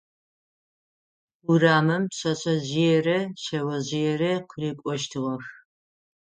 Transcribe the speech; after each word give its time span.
Урамым 1.49 2.03
пшъэшъэжъыерэ 2.11 3.19
шъэожъыерэ 3.43 4.33
къырыкӀощтыгъэх. 4.49 5.45